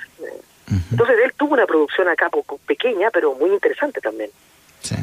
Entonces 0.92 1.18
él 1.24 1.34
tuvo 1.38 1.54
una 1.54 1.66
producción 1.66 2.07
acá 2.07 2.30
poco 2.30 2.57
pequeña, 2.60 3.10
pero 3.12 3.34
muy 3.36 3.51
interesante 3.51 4.00
también. 4.01 4.30
Sí. 4.81 4.95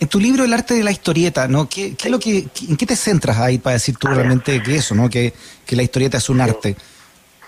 En 0.00 0.08
tu 0.08 0.20
libro 0.20 0.44
El 0.44 0.52
arte 0.52 0.74
de 0.74 0.84
la 0.84 0.90
historieta, 0.90 1.48
¿no? 1.48 1.68
¿Qué, 1.68 1.96
qué 1.96 2.08
lo 2.08 2.18
que, 2.18 2.46
¿En 2.68 2.76
qué 2.76 2.86
te 2.86 2.96
centras 2.96 3.38
ahí 3.38 3.58
para 3.58 3.74
decir 3.74 3.96
tú 3.96 4.06
realmente 4.08 4.62
que 4.62 4.76
eso, 4.76 4.94
¿no? 4.94 5.10
Que, 5.10 5.32
que 5.66 5.76
la 5.76 5.82
historieta 5.82 6.18
es 6.18 6.28
un 6.28 6.40
arte. 6.40 6.76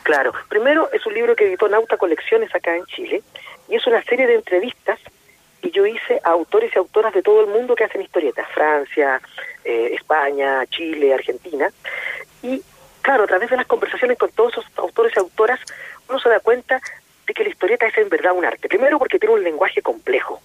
Claro. 0.02 0.32
Primero, 0.48 0.90
es 0.92 1.06
un 1.06 1.14
libro 1.14 1.37
que 1.37 1.46
editó 1.46 1.69
Nauta 1.69 1.96
Colecciones 1.96 2.52
acá 2.54 2.75
en 2.76 2.84
Chile 2.87 3.22
y 3.69 3.76
es 3.76 3.87
una 3.87 4.02
serie 4.02 4.26
de 4.26 4.34
entrevistas 4.34 4.98
que 5.60 5.70
yo 5.70 5.86
hice 5.86 6.20
a 6.24 6.30
autores 6.30 6.72
y 6.74 6.78
autoras 6.78 7.12
de 7.14 7.22
todo 7.22 7.42
el 7.42 7.48
mundo 7.48 7.74
que 7.74 7.84
hacen 7.84 8.02
historietas. 8.02 8.48
Francia, 8.52 9.20
eh, 9.64 9.90
España, 9.94 10.66
Chile, 10.66 11.14
Argentina. 11.14 11.70
Y 12.42 12.62
claro, 13.02 13.24
a 13.24 13.26
través 13.26 13.50
de 13.50 13.56
las 13.56 13.66
conversaciones 13.66 14.18
con 14.18 14.30
todos 14.32 14.52
esos 14.52 14.66
autores 14.76 15.12
y 15.16 15.20
autoras, 15.20 15.60
uno 16.08 16.18
se 16.18 16.28
da 16.28 16.40
cuenta 16.40 16.80
de 17.26 17.34
que 17.34 17.44
la 17.44 17.50
historieta 17.50 17.86
es 17.86 17.96
en 17.98 18.08
verdad 18.08 18.32
un 18.32 18.44
arte. 18.44 18.68
Primero 18.68 18.98
porque 18.98 19.18
tiene 19.18 19.34
un 19.34 19.44
lenguaje 19.44 19.82
complejo 19.82 20.40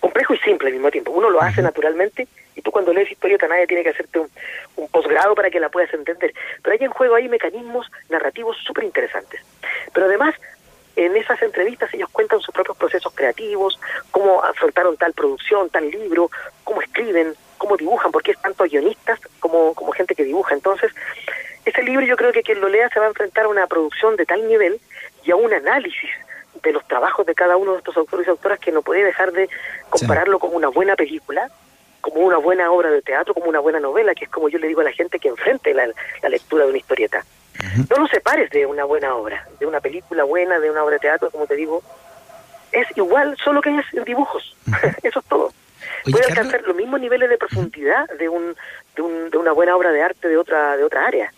complejo 0.00 0.34
y 0.34 0.38
simple 0.38 0.68
al 0.68 0.74
mismo 0.74 0.90
tiempo. 0.90 1.10
Uno 1.10 1.30
lo 1.30 1.40
hace 1.40 1.62
naturalmente 1.62 2.28
y 2.54 2.62
tú 2.62 2.70
cuando 2.70 2.92
lees 2.92 3.10
historieta 3.10 3.48
nadie 3.48 3.66
tiene 3.66 3.82
que 3.82 3.90
hacerte 3.90 4.20
un, 4.20 4.88
posgrado 4.88 5.34
para 5.34 5.50
que 5.50 5.60
la 5.60 5.68
puedas 5.68 5.92
entender. 5.92 6.32
Pero 6.62 6.74
hay 6.74 6.84
en 6.84 6.92
juego 6.92 7.14
ahí 7.14 7.28
mecanismos 7.28 7.90
narrativos 8.08 8.56
súper 8.64 8.84
interesantes. 8.84 9.40
Pero 9.92 10.06
además, 10.06 10.34
en 10.96 11.16
esas 11.16 11.40
entrevistas 11.42 11.92
ellos 11.94 12.08
cuentan 12.10 12.40
sus 12.40 12.54
propios 12.54 12.76
procesos 12.76 13.12
creativos, 13.14 13.78
cómo 14.10 14.42
afrontaron 14.42 14.96
tal 14.96 15.12
producción, 15.12 15.70
tal 15.70 15.90
libro, 15.90 16.30
cómo 16.64 16.80
escriben, 16.80 17.34
cómo 17.58 17.76
dibujan, 17.76 18.10
porque 18.12 18.32
es 18.32 18.40
tanto 18.40 18.64
guionistas 18.64 19.20
como, 19.40 19.74
como 19.74 19.92
gente 19.92 20.14
que 20.14 20.24
dibuja. 20.24 20.54
Entonces, 20.54 20.92
ese 21.64 21.82
libro 21.82 22.04
yo 22.06 22.16
creo 22.16 22.32
que 22.32 22.42
quien 22.42 22.60
lo 22.60 22.68
lea 22.68 22.88
se 22.88 22.98
va 22.98 23.06
a 23.06 23.08
enfrentar 23.10 23.44
a 23.44 23.48
una 23.48 23.66
producción 23.66 24.16
de 24.16 24.24
tal 24.24 24.46
nivel 24.48 24.80
y 25.24 25.30
a 25.30 25.36
un 25.36 25.52
análisis 25.52 26.10
de 26.62 26.72
los 26.72 26.86
trabajos 26.86 27.26
de 27.26 27.34
cada 27.34 27.56
uno 27.56 27.72
de 27.72 27.78
estos 27.78 27.96
autores 27.96 28.26
y 28.26 28.30
autoras 28.30 28.58
que 28.58 28.72
no 28.72 28.82
puede 28.82 29.04
dejar 29.04 29.32
de 29.32 29.48
compararlo 29.90 30.38
como 30.38 30.56
una 30.56 30.68
buena 30.68 30.96
película, 30.96 31.50
como 32.00 32.20
una 32.20 32.38
buena 32.38 32.70
obra 32.70 32.90
de 32.90 33.02
teatro, 33.02 33.34
como 33.34 33.48
una 33.48 33.60
buena 33.60 33.80
novela, 33.80 34.14
que 34.14 34.26
es 34.26 34.30
como 34.30 34.48
yo 34.48 34.58
le 34.58 34.68
digo 34.68 34.80
a 34.80 34.84
la 34.84 34.92
gente 34.92 35.18
que 35.18 35.28
enfrente 35.28 35.74
la, 35.74 35.88
lectura 36.28 36.64
de 36.64 36.70
una 36.70 36.78
historieta. 36.78 37.24
No 37.90 37.96
lo 37.96 38.06
separes 38.08 38.50
de 38.50 38.66
una 38.66 38.84
buena 38.84 39.14
obra, 39.14 39.46
de 39.58 39.66
una 39.66 39.80
película 39.80 40.24
buena, 40.24 40.58
de 40.58 40.70
una 40.70 40.82
obra 40.82 40.94
de 40.94 41.00
teatro, 41.00 41.30
como 41.30 41.46
te 41.46 41.56
digo. 41.56 41.82
Es 42.72 42.86
igual, 42.96 43.36
solo 43.42 43.60
que 43.60 43.76
es 43.76 43.84
en 43.92 44.04
dibujos. 44.04 44.56
Eso 45.02 45.20
es 45.20 45.24
todo. 45.26 45.52
puede 46.04 46.24
alcanzar 46.26 46.62
los 46.62 46.76
mismos 46.76 47.00
niveles 47.00 47.28
de 47.30 47.38
profundidad 47.38 48.08
de, 48.18 48.28
un, 48.28 48.54
de, 48.94 49.02
un, 49.02 49.30
de 49.30 49.38
una 49.38 49.52
buena 49.52 49.76
obra 49.76 49.90
de 49.92 50.02
arte 50.02 50.28
de 50.28 50.36
otra, 50.36 50.76
de 50.76 50.84
otra 50.84 51.06
área. 51.06 51.32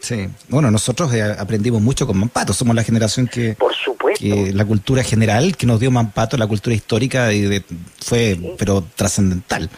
Sí, 0.00 0.28
bueno, 0.48 0.70
nosotros 0.70 1.12
eh, 1.14 1.22
aprendimos 1.22 1.80
mucho 1.80 2.06
con 2.06 2.18
Mampato, 2.18 2.52
somos 2.52 2.76
la 2.76 2.82
generación 2.82 3.26
que, 3.26 3.54
Por 3.58 3.74
supuesto. 3.74 4.24
la 4.52 4.64
cultura 4.64 5.02
general 5.02 5.56
que 5.56 5.66
nos 5.66 5.80
dio 5.80 5.90
Mampato, 5.90 6.36
la 6.36 6.46
cultura 6.46 6.76
histórica, 6.76 7.32
y 7.32 7.64
fue, 8.04 8.36
pero 8.58 8.84
trascendental. 8.94 9.70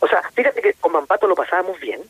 O 0.00 0.06
sea, 0.06 0.22
fíjate 0.34 0.60
que 0.60 0.74
con 0.74 0.92
Mampato 0.92 1.26
lo 1.26 1.34
pasábamos 1.34 1.80
bien, 1.80 2.00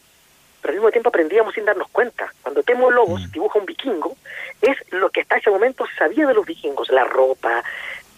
pero 0.64 0.72
al 0.72 0.78
mismo 0.78 0.90
tiempo 0.90 1.10
aprendíamos 1.10 1.52
sin 1.52 1.66
darnos 1.66 1.90
cuenta. 1.90 2.32
Cuando 2.40 2.62
Temo 2.62 2.90
Lobos 2.90 3.20
mm. 3.20 3.32
dibuja 3.32 3.58
un 3.58 3.66
vikingo, 3.66 4.16
es 4.62 4.78
lo 4.92 5.10
que 5.10 5.20
hasta 5.20 5.36
ese 5.36 5.50
momento 5.50 5.84
sabía 5.98 6.26
de 6.26 6.32
los 6.32 6.46
vikingos, 6.46 6.88
la 6.88 7.04
ropa, 7.04 7.62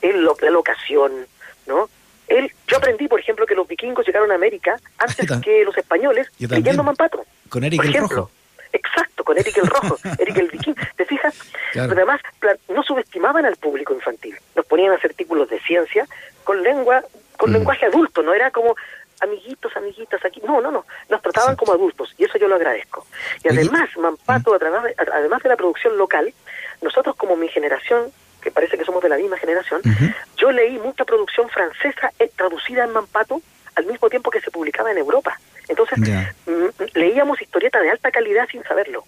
el, 0.01 0.25
la 0.25 0.51
locación, 0.51 1.27
¿no? 1.67 1.91
Él, 2.29 2.53
yo 2.69 2.77
aprendí, 2.77 3.09
por 3.09 3.19
ejemplo, 3.19 3.47
que 3.47 3.57
los 3.57 3.67
vikingos 3.67 4.07
llegaron 4.07 4.31
a 4.31 4.37
América 4.37 4.79
antes 4.97 5.29
que 5.41 5.65
los 5.65 5.77
españoles, 5.77 6.29
leyendo 6.39 6.85
Mampato. 6.85 7.25
Con 7.49 7.65
Eric 7.65 7.83
el 7.85 7.95
Rojo. 7.95 8.31
Exacto, 8.73 9.25
con 9.25 9.37
Eric 9.37 9.57
el 9.57 9.67
Rojo, 9.67 9.99
Eric 10.21 10.37
el 10.37 10.49
Viking. 10.49 10.75
¿Te 10.95 11.05
fijas? 11.05 11.35
además, 11.75 12.21
no 12.69 12.85
subestimaban 12.85 13.45
al 13.45 13.57
público 13.57 13.93
infantil. 13.93 14.37
Nos 14.55 14.65
ponían 14.67 14.93
a 14.93 14.95
hacer 14.95 15.11
artículos 15.11 15.51
de 15.51 15.59
ciencia 15.63 16.07
con 16.45 16.63
lengua, 16.63 17.03
con 17.39 17.51
mm. 17.51 17.55
lenguaje 17.55 17.87
adulto, 17.87 18.23
no 18.23 18.33
era 18.33 18.53
como 18.53 18.77
amiguitos, 19.21 19.77
amiguitas 19.77 20.25
aquí. 20.25 20.41
No, 20.45 20.61
no, 20.61 20.71
no. 20.71 20.85
Nos 21.09 21.23
trataban 21.23 21.57
como 21.57 21.73
adultos 21.73 22.15
y 22.19 22.25
eso 22.25 22.39
yo 22.39 22.49
lo 22.49 22.57
agradezco. 22.57 23.07
Y 23.45 23.49
además, 23.49 23.89
Mampato, 23.97 24.53
mm. 24.53 24.65
a 24.65 25.17
además 25.17 25.43
de 25.43 25.49
la 25.49 25.57
producción 25.57 25.97
local, 25.97 26.33
nosotros 26.83 27.17
como 27.17 27.37
mi 27.37 27.49
generación, 27.49 28.11
que 28.41 28.51
parece 28.51 28.79
que 28.79 28.85
somos 28.85 29.03
de 29.03 29.09
la 29.09 29.17
misma 29.17 29.37
generación, 29.39 29.83
yo 30.37 30.53
leí 30.53 30.79
mucha 30.79 31.05
producción 31.05 31.49
francesa 31.49 32.13
eh, 32.19 32.31
traducida 32.37 32.85
en 32.85 32.93
Mampato 32.93 33.41
al 33.75 33.87
mismo 33.87 34.09
tiempo 34.09 34.31
que 34.31 34.41
se 34.41 34.51
publicaba 34.51 34.91
en 34.91 34.99
Europa. 34.99 35.39
Entonces, 35.69 35.99
leíamos 36.95 37.41
historietas 37.43 37.83
de 37.83 37.91
alta 37.91 38.11
calidad 38.11 38.47
sin 38.51 38.63
saberlo. 38.63 39.05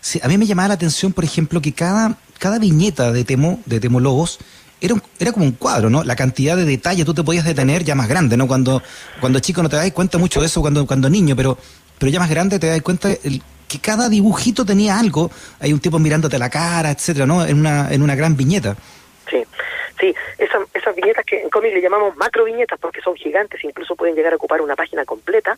Sí, 0.00 0.20
a 0.22 0.28
mí 0.28 0.38
me 0.38 0.46
llamaba 0.46 0.68
la 0.68 0.74
atención, 0.74 1.12
por 1.12 1.24
ejemplo, 1.24 1.60
que 1.60 1.72
cada, 1.72 2.16
cada 2.38 2.58
viñeta 2.58 3.12
de 3.12 3.24
Temo, 3.24 3.60
de 3.66 3.80
Temo 3.80 4.00
Lobos, 4.00 4.38
era, 4.86 5.02
era 5.18 5.32
como 5.32 5.44
un 5.44 5.52
cuadro, 5.52 5.90
¿no? 5.90 6.02
La 6.02 6.16
cantidad 6.16 6.56
de 6.56 6.64
detalles 6.64 7.04
tú 7.04 7.14
te 7.14 7.22
podías 7.22 7.44
detener 7.44 7.84
ya 7.84 7.94
más 7.94 8.08
grande, 8.08 8.36
¿no? 8.36 8.46
Cuando, 8.46 8.82
cuando 9.20 9.38
chico 9.40 9.62
no 9.62 9.68
te 9.68 9.76
das 9.76 9.90
cuenta 9.92 10.18
mucho 10.18 10.40
de 10.40 10.46
eso, 10.46 10.60
cuando, 10.60 10.86
cuando 10.86 11.10
niño, 11.10 11.36
pero, 11.36 11.58
pero 11.98 12.10
ya 12.10 12.18
más 12.18 12.30
grande 12.30 12.58
te 12.58 12.68
das 12.68 12.82
cuenta 12.82 13.10
que 13.68 13.78
cada 13.80 14.08
dibujito 14.08 14.64
tenía 14.64 14.98
algo. 14.98 15.30
Hay 15.60 15.72
un 15.72 15.80
tipo 15.80 15.98
mirándote 15.98 16.38
la 16.38 16.50
cara, 16.50 16.90
etcétera, 16.90 17.26
¿no? 17.26 17.44
En 17.44 17.58
una, 17.58 17.92
en 17.92 18.02
una 18.02 18.14
gran 18.14 18.36
viñeta. 18.36 18.76
Sí, 19.30 19.38
sí, 19.98 20.14
esas, 20.38 20.62
esas 20.74 20.94
viñetas 20.94 21.24
que 21.24 21.42
en 21.42 21.50
cómic 21.50 21.72
le 21.72 21.80
llamamos 21.80 22.16
macro 22.16 22.44
viñetas 22.44 22.78
porque 22.78 23.00
son 23.00 23.16
gigantes, 23.16 23.62
incluso 23.64 23.96
pueden 23.96 24.14
llegar 24.14 24.32
a 24.32 24.36
ocupar 24.36 24.60
una 24.60 24.76
página 24.76 25.04
completa, 25.04 25.56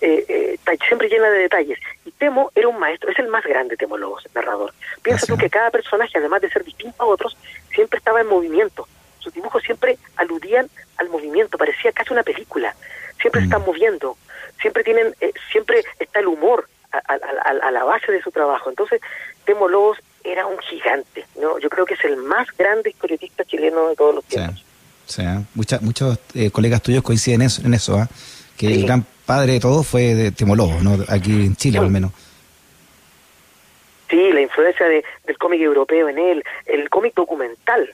eh, 0.00 0.24
eh, 0.28 0.78
siempre 0.86 1.08
llena 1.08 1.30
de 1.30 1.38
detalles. 1.38 1.78
Y 2.04 2.10
Temo 2.12 2.50
era 2.54 2.68
un 2.68 2.78
maestro, 2.78 3.10
es 3.10 3.18
el 3.18 3.28
más 3.28 3.44
grande 3.44 3.76
Temo 3.76 3.96
Lobos, 3.96 4.26
narrador. 4.34 4.72
Piensa 5.02 5.26
tú 5.26 5.36
que 5.36 5.50
cada 5.50 5.70
personaje, 5.70 6.18
además 6.18 6.40
de 6.42 6.50
ser 6.50 6.64
distinto 6.64 7.02
a 7.02 7.06
otros, 7.06 7.36
siempre 7.72 7.98
estaba 7.98 8.20
en 8.20 8.28
movimiento. 8.28 8.86
Sus 9.18 9.32
dibujos 9.32 9.62
siempre 9.62 9.98
aludían 10.16 10.68
al 10.98 11.08
movimiento, 11.08 11.58
parecía 11.58 11.92
casi 11.92 12.12
una 12.12 12.22
película. 12.22 12.74
Siempre 13.20 13.40
se 13.40 13.46
están 13.46 13.62
mm. 13.62 13.66
moviendo, 13.66 14.16
siempre 14.60 14.84
tienen, 14.84 15.14
eh, 15.20 15.32
siempre 15.50 15.82
está 15.98 16.20
el 16.20 16.26
humor 16.26 16.68
a, 16.92 16.98
a, 16.98 17.70
la 17.70 17.84
base 17.84 18.12
de 18.12 18.22
su 18.22 18.30
trabajo. 18.30 18.70
Entonces, 18.70 19.00
Temo 19.44 19.68
Lobos 19.68 19.98
era 20.24 20.46
un 20.46 20.58
gigante, 20.58 21.26
¿no? 21.40 21.58
Yo 21.58 21.68
creo 21.68 21.84
que 21.84 21.94
es 21.94 22.04
el 22.04 22.16
más 22.16 22.48
grande 22.56 22.90
historietista 22.90 23.44
chileno 23.44 23.88
de 23.88 23.96
todos 23.96 24.14
los 24.16 24.24
tiempos. 24.24 24.64
Sí, 25.06 25.22
muchos 25.54 26.18
eh, 26.34 26.50
colegas 26.50 26.82
tuyos 26.82 27.02
coinciden 27.02 27.42
en 27.42 27.46
eso, 27.46 27.62
en 27.64 27.74
eso 27.74 27.98
¿ah? 27.98 28.08
que 28.56 28.68
el 28.68 28.86
gran 28.86 29.04
padre 29.26 29.52
de 29.52 29.60
todo 29.60 29.82
fue 29.82 30.14
de 30.14 30.30
Temo 30.32 30.56
Lobos, 30.56 30.82
¿no? 30.82 30.96
Aquí 31.08 31.30
en 31.30 31.56
Chile 31.56 31.78
al 31.78 31.90
menos. 31.90 32.12
Sí, 34.08 34.32
la 34.32 34.40
influencia 34.40 34.86
de, 34.86 35.04
del 35.26 35.38
cómic 35.38 35.60
europeo 35.60 36.08
en 36.08 36.18
él, 36.18 36.44
el 36.66 36.88
cómic 36.88 37.14
documental, 37.14 37.92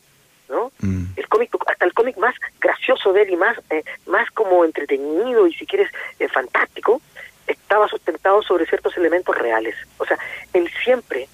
¿no? 0.49 0.71
Mm. 0.81 1.05
El 1.17 1.29
cómic, 1.29 1.51
hasta 1.67 1.85
el 1.85 1.95
cómic 1.95 2.17
más 2.19 2.35
gracioso 2.61 3.13
de 3.13 3.23
él 3.23 3.31
y 3.31 3.37
más, 3.37 3.59
eh, 3.71 3.83
más 4.07 4.31
como 4.31 4.65
entretenido 4.65 5.47
y 5.47 5.55
si 5.55 5.67
quieres 5.67 5.91
eh, 6.19 6.29
fantástico, 6.29 7.01
estaba 7.47 7.89
sustentado 7.89 8.43
sobre 8.43 8.67
ciertos 8.67 8.97
elementos 8.97 9.37
reales. 9.37 9.75
O 9.99 10.05
sea, 10.05 10.19
él 10.53 10.71
siempre 10.85 11.29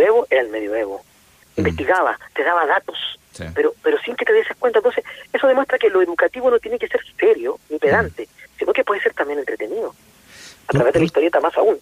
medioevo 0.00 0.26
era 0.30 0.40
el 0.42 0.48
medioevo. 0.48 1.02
Mm. 1.56 1.60
Investigaba, 1.60 2.18
te 2.34 2.42
daba 2.42 2.66
datos, 2.66 2.96
pero, 3.54 3.74
pero 3.82 3.98
sin 4.00 4.16
que 4.16 4.24
te 4.24 4.32
des 4.32 4.46
cuenta. 4.58 4.78
Entonces, 4.78 5.04
eso 5.32 5.46
demuestra 5.46 5.78
que 5.78 5.90
lo 5.90 6.02
educativo 6.02 6.50
no 6.50 6.58
tiene 6.58 6.78
que 6.78 6.88
ser 6.88 7.00
serio 7.18 7.58
ni 7.68 7.78
pedante, 7.78 8.24
mm. 8.24 8.58
sino 8.58 8.72
que 8.72 8.84
puede 8.84 9.00
ser 9.00 9.12
también 9.14 9.38
entretenido. 9.38 9.94
A 10.68 10.72
través 10.72 10.92
de 10.94 11.00
la 11.00 11.06
historieta 11.06 11.40
más 11.40 11.56
aún. 11.56 11.78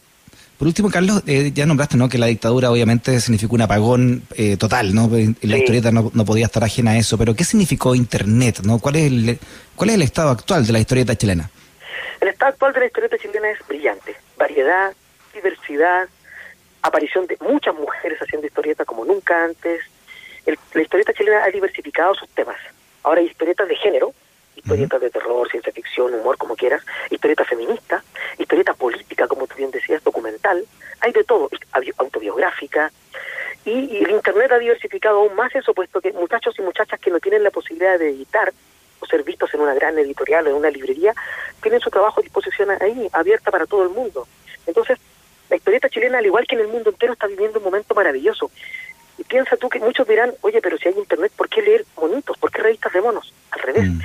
Por 0.57 0.67
último, 0.67 0.91
Carlos, 0.91 1.23
eh, 1.27 1.53
ya 1.55 1.67
nombraste 1.67 1.97
¿no? 1.97 2.09
que 2.09 2.19
la 2.19 2.27
dictadura 2.27 2.71
obviamente 2.73 3.21
significó 3.21 3.55
un 3.55 3.63
apagón 3.63 4.23
eh, 4.35 4.57
total, 4.57 4.93
¿no? 4.93 5.09
La 5.43 5.59
historieta 5.59 5.93
no, 5.93 6.11
no, 6.13 6.25
podía 6.25 6.47
estar 6.47 6.65
ajena 6.65 6.93
a 6.93 6.97
eso, 6.97 7.17
pero 7.17 7.35
¿qué 7.35 7.45
significó 7.45 7.95
Internet? 7.95 8.61
¿no? 8.65 8.81
¿Cuál, 8.81 8.97
es 8.97 9.07
el, 9.07 9.39
¿Cuál 9.77 9.91
es 9.91 9.97
el 9.97 10.03
estado 10.03 10.31
actual 10.31 10.67
de 10.67 10.73
la 10.73 10.81
historieta 10.81 11.15
chilena? 11.15 11.49
El 12.21 12.29
estado 12.29 12.51
actual 12.51 12.73
de 12.73 12.81
la 12.81 12.87
historieta 12.87 13.17
chilena 13.19 13.51
es 13.51 13.59
brillante. 13.69 14.17
Variedad, 14.37 14.93
diversidad, 15.33 16.09
aparición 16.89 17.27
de 17.27 17.37
muchas 17.41 17.75
mujeres 17.75 18.19
haciendo 18.21 18.47
historietas 18.47 18.87
como 18.87 19.05
nunca 19.05 19.45
antes. 19.45 19.81
la 20.75 20.83
historieta 20.83 21.13
chilena 21.13 21.45
ha 21.45 21.51
diversificado 21.51 22.15
sus 22.15 22.29
temas. 22.31 22.57
Ahora 23.03 23.21
hay 23.21 23.27
historietas 23.27 23.69
de 23.69 23.77
género, 23.77 24.13
historietas 24.57 25.01
de 25.01 25.11
terror, 25.11 25.49
ciencia 25.49 25.73
ficción, 25.73 26.15
humor, 26.15 26.37
como 26.37 26.57
quieras, 26.57 26.83
historieta 27.11 27.45
feminista, 27.45 28.03
historieta 28.39 28.75
política, 28.75 29.29
como 29.29 29.47
tú 29.47 29.55
bien 29.57 29.71
decías, 29.71 30.03
documental, 30.03 30.65
hay 31.01 31.13
de 31.13 31.25
todo, 31.25 31.49
autobiográfica, 31.99 32.91
y, 33.65 34.03
el 34.03 34.11
Internet 34.11 34.53
ha 34.53 34.59
diversificado 34.59 35.19
aún 35.19 35.35
más 35.35 35.55
eso, 35.55 35.75
puesto 35.75 36.01
que 36.01 36.13
muchachos 36.13 36.55
y 36.59 36.63
muchachas 36.63 36.99
que 37.01 37.11
no 37.11 37.21
tienen 37.21 37.43
la 37.43 37.51
posibilidad 37.51 37.99
de 37.99 38.11
editar 38.11 38.53
o 39.01 39.07
ser 39.07 39.23
vistos 39.23 39.53
en 39.55 39.61
una 39.61 39.75
gran 39.75 39.99
editorial 39.99 40.47
o 40.47 40.51
en 40.51 40.57
una 40.57 40.71
librería, 40.71 41.15
tienen 41.63 41.81
su 41.81 41.91
trabajo 41.91 42.21
a 42.21 42.23
disposición 42.23 42.71
ahí, 42.71 43.09
abierta 43.13 43.51
para 43.51 43.67
todo 43.67 43.83
el 43.83 43.91
mundo. 43.91 44.27
Entonces, 44.67 44.99
la 45.51 45.57
historieta 45.57 45.89
chilena, 45.89 46.19
al 46.19 46.27
igual 46.27 46.47
que 46.47 46.55
en 46.55 46.63
el 46.63 46.69
mundo 46.69 46.91
entero, 46.91 47.13
está 47.13 47.27
viviendo 47.27 47.59
un 47.59 47.65
momento 47.65 47.95
maravilloso. 47.95 48.51
Y 49.17 49.25
piensa 49.25 49.57
tú 49.57 49.69
que 49.69 49.81
muchos 49.81 50.07
dirán, 50.07 50.33
oye, 50.43 50.61
pero 50.61 50.79
si 50.79 50.89
hay 50.89 50.95
internet, 50.95 51.33
¿por 51.37 51.49
qué 51.49 51.63
leer 51.63 51.85
monitos? 51.97 52.37
¿Por 52.39 52.51
qué 52.51 52.63
revistas 52.63 52.93
de 52.93 53.01
monos? 53.01 53.33
Al 53.51 53.61
revés, 53.61 53.89
mm. 53.89 54.01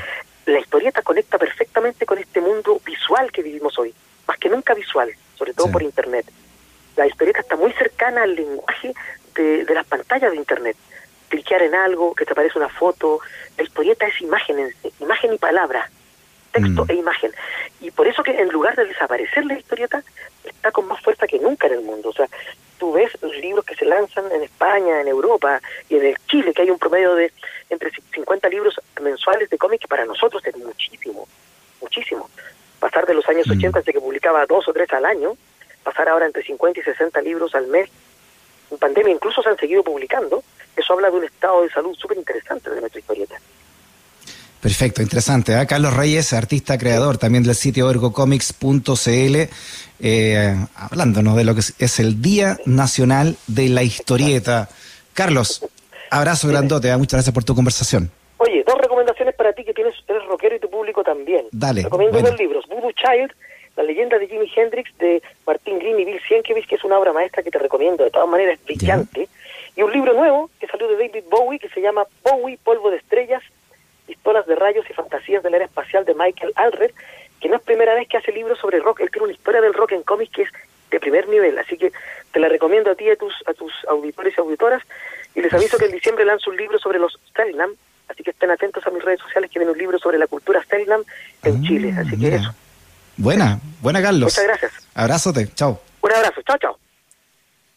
la 0.48 0.60
historieta 0.60 1.02
conecta 1.02 1.38
perfectamente 1.38 2.06
con 2.06 2.18
este 2.18 2.42
mundo 2.42 2.80
visual 2.86 3.32
que 3.32 3.44
vivimos 3.44 3.78
hoy, 3.78 3.94
más 4.28 4.38
que 4.38 4.50
nunca 4.50 4.74
visual, 4.74 5.12
sobre 5.36 5.54
todo 5.54 5.72
por 5.72 5.84
internet. 5.84 6.26
La 6.96 7.08
historieta 7.08 7.42
está 7.42 7.56
muy 7.56 7.72
cercana 7.74 8.24
al 8.24 8.36
lenguaje 8.36 8.94
de, 9.36 9.66
de 9.66 9.74
las 9.74 9.86
pantallas 9.86 10.32
de 10.32 10.38
internet. 10.38 10.78
Cliquear 11.30 11.64
en 11.64 11.76
algo, 11.76 12.14
que 12.16 12.26
te 12.26 12.32
aparece 12.32 12.58
una 12.58 12.70
foto. 12.70 13.20
La 13.58 13.64
historieta 13.64 14.08
es 14.08 14.22
imagen, 14.22 14.74
imagen 15.00 15.34
y 15.34 15.38
palabra, 15.38 15.90
texto 16.54 16.86
mm. 16.86 16.92
e 16.92 16.96
imagen. 16.96 17.32
Y 17.82 17.92
por 17.92 18.08
eso 18.08 18.24
que 18.24 18.40
en 18.40 18.50
lugar 18.50 18.76
de 18.76 18.86
desaparecer 18.86 19.46
la 19.46 19.58
historieta, 19.58 20.02
está 20.46 20.72
con 20.72 20.88
más 20.88 21.02
fuerza 21.02 21.28
que 21.28 21.40
nunca 21.40 21.68
en 21.68 21.74
el 21.74 21.82
mundo. 21.82 22.10
O 22.10 22.14
sea, 22.14 22.28
tú 22.78 22.94
ves 22.94 23.12
los 23.22 23.36
libros 23.38 23.66
que 23.66 23.76
se 23.76 23.86
lanzan 23.86 24.32
en 24.32 24.44
España, 24.44 25.02
en 25.02 25.08
Europa 25.08 25.62
y 25.90 25.98
en 25.98 26.06
el 26.06 26.18
Chile, 26.28 26.54
que 26.54 26.62
hay 26.62 26.70
un 26.70 26.80
promedio 26.80 27.16
de 27.16 27.32
entre 27.70 27.92
50 28.14 28.48
libros 28.50 28.80
mensuales 29.02 29.50
de 29.50 29.58
cómics, 29.58 29.82
que 29.82 29.88
para 29.88 30.06
nosotros 30.06 30.42
es 30.46 30.56
muchísimo, 30.58 31.28
muchísimo. 31.82 32.30
Pasar 32.80 33.06
de 33.06 33.14
los 33.14 33.28
años 33.28 33.50
80, 33.50 33.80
mm. 33.80 33.84
de 33.84 33.94
que 33.94 34.00
publicaba 34.00 34.46
dos 34.46 34.68
o 34.68 34.74
tres 34.74 34.92
al 34.94 35.06
año, 35.06 35.36
pasar 35.84 36.08
ahora 36.08 36.26
entre 36.26 36.44
50 36.44 36.80
y 36.80 36.84
60 36.84 37.22
libros 37.22 37.54
al 37.56 37.68
mes. 37.68 37.90
En 38.72 38.78
pandemia 38.78 39.14
incluso 39.14 39.42
se 39.42 39.50
han 39.50 39.58
seguido 39.58 39.84
publicando. 39.84 40.44
Eso 40.76 40.94
habla 40.94 41.10
de 41.10 41.18
un 41.18 41.24
estado 41.24 41.62
de 41.64 41.70
salud 41.70 41.96
súper 41.96 42.18
interesante 42.18 42.70
de 42.70 42.82
nuestra 42.82 43.00
historieta. 43.00 43.36
Perfecto, 44.63 45.01
interesante. 45.01 45.51
¿eh? 45.51 45.67
Carlos 45.67 45.93
Reyes, 45.93 46.32
artista 46.32 46.77
creador 46.77 47.17
también 47.17 47.43
del 47.43 47.53
sitio 47.53 47.91
ergocomics.cl, 47.91 49.36
eh, 50.00 50.55
hablándonos 50.77 51.36
de 51.36 51.43
lo 51.43 51.53
que 51.53 51.60
es, 51.60 52.00
el 52.00 52.22
Día 52.22 52.55
Nacional 52.65 53.36
de 53.48 53.67
la 53.67 53.84
Historieta. 53.84 54.70
Carlos, 55.13 55.67
abrazo 56.10 56.48
grandote, 56.48 56.88
¿eh? 56.88 56.96
muchas 56.96 57.17
gracias 57.17 57.34
por 57.34 57.43
tu 57.43 57.53
conversación. 57.55 58.10
Oye, 58.38 58.63
dos 58.65 58.77
recomendaciones 58.77 59.36
para 59.36 59.51
ti 59.51 59.65
que 59.65 59.74
tienes, 59.74 59.96
eres 60.08 60.24
rockero 60.29 60.55
y 60.55 60.60
tu 60.60 60.70
público 60.70 61.03
también. 61.03 61.46
Dale. 61.51 61.84
Recomiendo 61.84 62.22
dos 62.22 62.39
libros, 62.39 62.65
Voodoo 62.70 62.93
Child, 62.93 63.34
la 63.75 63.84
leyenda 63.84 64.17
de 64.17 64.29
Jimi 64.29 64.50
Hendrix 64.55 64.98
de 64.98 65.22
Martín 65.46 65.77
Green 65.79 66.00
y 66.00 66.05
Bill 66.05 66.22
Sienkiewicz, 66.25 66.67
que 66.67 66.75
es 66.75 66.86
una 66.86 66.98
obra 66.98 67.12
maestra 67.12 67.43
que 67.43 67.51
te 67.51 67.60
recomiendo, 67.60 68.05
de 68.05 68.12
todas 68.12 68.29
maneras 68.29 68.58
brillante, 68.63 69.27
y 69.75 69.82
un 69.82 69.91
libro 69.91 70.13
nuevo 70.13 70.50
que 70.62 70.67
salió 70.67 70.88
de 70.88 70.96
David 70.96 71.25
Bowie 71.29 71.60
que 71.60 71.67
se 71.67 71.82
llama 71.82 72.05
Bowie, 72.24 72.58
Polvo 72.63 72.91
de 72.91 72.98
Estrellas, 72.98 73.43
pistolas 74.06 74.46
de 74.46 74.56
rayos 74.56 74.86
y 74.90 74.94
fantasías 74.94 75.44
del 75.44 75.56
área 75.56 75.68
espacial 75.68 76.06
de 76.06 76.14
Michael 76.14 76.54
Alred, 76.56 76.92
que 77.40 77.50
no 77.50 77.58
es 77.58 77.62
primera 77.62 77.94
vez 77.94 78.08
que 78.08 78.18
hace 78.18 78.32
libros 78.32 78.60
sobre 78.60 78.80
rock, 78.80 79.02
él 79.02 79.12
tiene 79.12 79.26
una 79.26 79.34
historia 79.34 79.62
del 79.62 79.74
rock 79.74 79.94
en 79.94 80.04
cómics 80.04 80.32
que 80.32 80.44
es 80.44 80.50
de 80.92 81.00
primer 81.00 81.28
nivel, 81.28 81.58
así 81.58 81.78
que 81.78 81.92
te 82.32 82.40
la 82.40 82.48
recomiendo 82.48 82.92
a 82.92 82.96
ti 82.96 83.06
y 83.06 83.10
a 83.10 83.16
tus, 83.16 83.34
a 83.48 83.54
tus 83.54 83.74
auditores 83.90 84.34
y 84.38 84.40
auditoras, 84.40 84.84
y 85.36 85.42
les 85.42 85.52
aviso 85.54 85.78
que 85.78 85.86
en 85.86 85.92
diciembre 85.92 86.24
lanzo 86.24 86.52
un 86.52 86.58
libro 86.58 86.78
sobre 86.78 87.00
los 87.00 87.20
Stellam, 87.30 87.72
así 88.08 88.24
que 88.24 88.30
estén 88.30 88.52
atentos 88.52 88.86
a 88.86 88.92
mis 88.92 89.04
redes 89.04 89.20
sociales 89.20 89.50
que 89.52 89.60
viene 89.60 89.72
un 89.72 89.78
libro 89.78 89.98
sobre 89.98 90.20
la 90.20 90.28
cultura 90.28 90.64
Stellam 90.64 91.04
en 91.44 91.56
ah, 91.58 91.68
Chile, 91.68 91.94
así 91.98 92.20
que 92.20 92.36
eso. 92.36 92.54
Buena, 93.18 93.60
buena 93.82 94.02
Carlos. 94.02 94.32
Muchas 94.32 94.46
gracias. 94.46 94.88
Abrazote, 94.94 95.48
chao. 95.56 95.82
Un 96.02 96.12
abrazo, 96.12 96.42
chao, 96.44 96.58
chao. 96.58 96.83